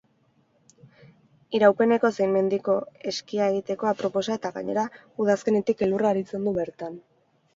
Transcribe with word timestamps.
Iraupeneko 1.57 2.09
zein 2.15 2.31
mendiko 2.37 2.77
eskia 3.11 3.49
egiteko 3.53 3.91
aproposa 3.91 4.37
eta 4.39 4.53
gainera 4.57 4.85
udazkenetik 5.25 5.87
elurra 5.89 6.11
aritzen 6.15 6.49
du 6.49 6.57
bertan. 6.57 6.97